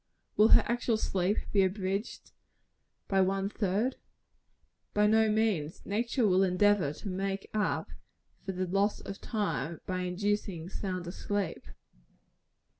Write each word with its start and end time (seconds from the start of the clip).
Will 0.35 0.47
her 0.47 0.63
actual 0.65 0.97
sleep 0.97 1.37
be 1.51 1.61
abridged 1.61 2.31
one 3.07 3.49
third? 3.49 3.97
By 4.95 5.05
no 5.05 5.29
means. 5.29 5.85
Nature 5.85 6.25
will 6.25 6.41
endeavor 6.41 6.91
to 6.91 7.07
make 7.07 7.47
up 7.53 7.91
for 8.43 8.51
the 8.51 8.65
loss 8.65 8.99
of 9.01 9.21
time 9.21 9.79
by 9.85 9.99
inducing 9.99 10.69
sounder 10.69 11.11
sleep. 11.11 11.63